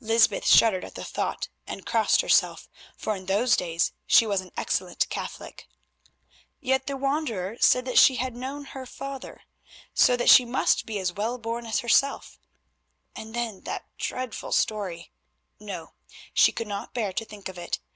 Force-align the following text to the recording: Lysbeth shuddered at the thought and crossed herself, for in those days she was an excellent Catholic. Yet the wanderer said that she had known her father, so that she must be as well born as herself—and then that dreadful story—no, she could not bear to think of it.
Lysbeth 0.00 0.44
shuddered 0.48 0.84
at 0.84 0.96
the 0.96 1.04
thought 1.04 1.48
and 1.68 1.86
crossed 1.86 2.20
herself, 2.20 2.68
for 2.96 3.14
in 3.14 3.26
those 3.26 3.56
days 3.56 3.92
she 4.08 4.26
was 4.26 4.40
an 4.40 4.50
excellent 4.56 5.08
Catholic. 5.08 5.68
Yet 6.58 6.88
the 6.88 6.96
wanderer 6.96 7.56
said 7.60 7.84
that 7.84 7.96
she 7.96 8.16
had 8.16 8.34
known 8.34 8.64
her 8.64 8.86
father, 8.86 9.42
so 9.94 10.16
that 10.16 10.28
she 10.28 10.44
must 10.44 10.84
be 10.84 10.98
as 10.98 11.12
well 11.12 11.38
born 11.38 11.64
as 11.64 11.78
herself—and 11.78 13.34
then 13.36 13.60
that 13.60 13.86
dreadful 13.98 14.50
story—no, 14.50 15.92
she 16.34 16.50
could 16.50 16.66
not 16.66 16.92
bear 16.92 17.12
to 17.12 17.24
think 17.24 17.48
of 17.48 17.56
it. 17.56 17.78